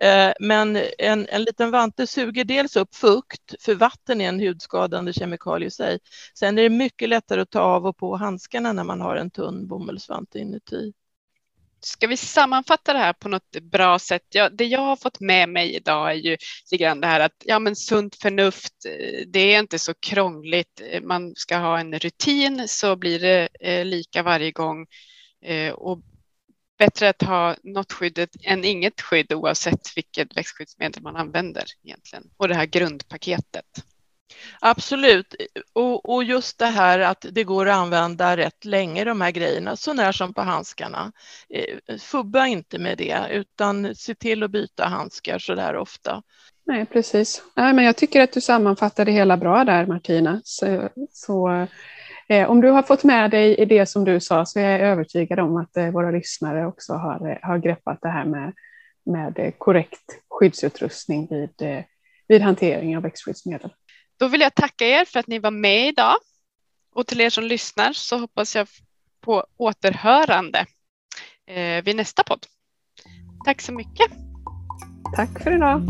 Eh, 0.00 0.32
men 0.40 0.78
en, 0.98 1.26
en 1.28 1.42
liten 1.42 1.70
vante 1.70 2.06
suger 2.06 2.44
dels 2.44 2.76
upp 2.76 2.94
fukt, 2.94 3.54
för 3.60 3.74
vatten 3.74 4.20
är 4.20 4.28
en 4.28 4.40
hudskadande 4.40 5.12
kemikalie 5.12 5.68
i 5.68 5.70
sig. 5.70 5.98
Sen 6.38 6.58
är 6.58 6.62
det 6.62 6.70
mycket 6.70 7.08
lättare 7.08 7.40
att 7.40 7.50
ta 7.50 7.60
av 7.60 7.86
och 7.86 7.96
på 7.96 8.16
handskarna 8.16 8.72
när 8.72 8.84
man 8.84 9.00
har 9.00 9.16
en 9.16 9.30
tunn 9.30 9.41
bomullsvante 9.50 10.38
inuti. 10.38 10.92
Ska 11.84 12.06
vi 12.06 12.16
sammanfatta 12.16 12.92
det 12.92 12.98
här 12.98 13.12
på 13.12 13.28
något 13.28 13.50
bra 13.62 13.98
sätt? 13.98 14.26
Ja, 14.28 14.48
det 14.50 14.64
jag 14.64 14.80
har 14.80 14.96
fått 14.96 15.20
med 15.20 15.48
mig 15.48 15.74
idag 15.76 16.10
är 16.10 16.14
ju 16.14 16.30
lite 16.30 16.84
grann 16.84 17.00
det 17.00 17.06
här 17.06 17.20
att 17.20 17.42
ja, 17.44 17.58
men 17.58 17.76
sunt 17.76 18.16
förnuft, 18.16 18.86
eh, 18.86 19.26
det 19.26 19.54
är 19.54 19.58
inte 19.58 19.78
så 19.78 19.94
krångligt. 19.94 20.82
Eh, 20.84 21.02
man 21.02 21.32
ska 21.36 21.56
ha 21.56 21.78
en 21.78 21.98
rutin 21.98 22.68
så 22.68 22.96
blir 22.96 23.20
det 23.20 23.48
eh, 23.60 23.84
lika 23.84 24.22
varje 24.22 24.52
gång 24.52 24.86
eh, 25.44 25.72
och 25.72 26.00
bättre 26.78 27.08
att 27.08 27.22
ha 27.22 27.56
något 27.62 27.92
skydd 27.92 28.28
än 28.42 28.64
inget 28.64 29.00
skydd 29.00 29.32
oavsett 29.32 29.96
vilket 29.96 30.36
växtskyddsmedel 30.36 31.02
man 31.02 31.16
använder 31.16 31.64
egentligen. 31.84 32.30
Och 32.36 32.48
det 32.48 32.54
här 32.54 32.66
grundpaketet. 32.66 33.66
Absolut, 34.60 35.34
och, 35.72 36.14
och, 36.14 36.24
just 36.24 36.58
det 36.58 36.66
här 36.66 36.98
att 36.98 37.26
det 37.32 37.44
går 37.44 37.68
att 37.68 37.76
använda 37.76 38.36
rätt 38.36 38.64
länge 38.64 39.04
de 39.04 39.20
här 39.20 39.30
grejerna, 39.30 39.76
så 39.76 39.92
när 39.92 40.12
som 40.12 40.34
på 40.34 40.40
handskarna. 40.40 41.12
Eh, 41.50 41.98
fubba 41.98 42.46
inte 42.46 42.78
med 42.78 42.98
det, 42.98 43.26
utan 43.30 43.94
se 43.94 44.14
till 44.14 44.42
att 44.42 44.50
byta 44.50 44.84
handskar 44.84 45.38
så 45.38 45.54
där 45.54 45.76
ofta. 45.76 46.22
Nej, 46.66 46.86
precis. 46.86 47.42
Nej, 47.56 47.72
men 47.72 47.84
jag 47.84 47.96
tycker 47.96 48.20
att 48.20 48.32
du 48.32 48.40
sammanfattade 48.40 49.10
det 49.10 49.14
hela 49.14 49.36
bra 49.36 49.64
där, 49.64 49.86
Martina. 49.86 50.40
Så, 50.44 50.88
så 51.12 51.66
eh, 52.28 52.50
om 52.50 52.60
du 52.60 52.70
har 52.70 52.82
fått 52.82 53.04
med 53.04 53.30
dig 53.30 53.54
i 53.54 53.64
det 53.64 53.86
som 53.86 54.04
du 54.04 54.20
sa 54.20 54.46
så 54.46 54.60
är 54.60 54.70
jag 54.70 54.80
övertygad 54.80 55.40
om 55.40 55.56
att 55.56 55.76
eh, 55.76 55.90
våra 55.90 56.10
lyssnare 56.10 56.66
också 56.66 56.92
har, 56.92 57.30
eh, 57.30 57.38
har 57.42 57.58
greppat 57.58 57.98
det 58.02 58.08
här 58.08 58.24
med, 58.24 58.52
med 59.06 59.38
eh, 59.38 59.50
korrekt 59.58 60.18
skyddsutrustning 60.28 61.28
vid, 61.30 61.62
eh, 61.62 61.84
vid 62.28 62.42
hantering 62.42 62.96
av 62.96 63.02
växtskyddsmedel. 63.02 63.70
Då 64.22 64.28
vill 64.28 64.40
jag 64.40 64.54
tacka 64.54 64.86
er 64.86 65.04
för 65.04 65.20
att 65.20 65.26
ni 65.26 65.38
var 65.38 65.50
med 65.50 65.88
idag. 65.88 66.16
Och 66.94 67.06
till 67.06 67.20
er 67.20 67.30
som 67.30 67.44
lyssnar 67.44 67.92
så 67.92 68.18
hoppas 68.18 68.56
jag 68.56 68.68
på 69.20 69.44
återhörande 69.56 70.66
eh, 71.46 71.84
vid 71.84 71.96
nästa 71.96 72.22
podd. 72.22 72.46
Tack 73.44 73.60
så 73.60 73.72
mycket. 73.72 74.06
Tack 75.16 75.42
för 75.42 75.56
idag. 75.56 75.82